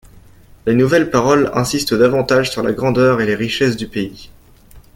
Les 0.65 0.73
nouvelles 0.73 1.11
paroles 1.11 1.51
insistent 1.53 1.93
davantage 1.93 2.49
sur 2.49 2.63
la 2.63 2.71
grandeur 2.73 3.21
et 3.21 3.27
les 3.27 3.35
richesses 3.35 3.77
du 3.77 3.87
pays. 3.87 4.31